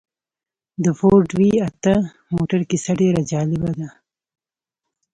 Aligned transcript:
د 0.83 0.85
فورډ 0.99 1.29
وي 1.37 1.51
اته 1.67 1.93
موټر 2.35 2.61
کيسه 2.69 2.91
ډېره 3.01 3.21
جالبه 3.31 3.71
ده. 3.79 3.89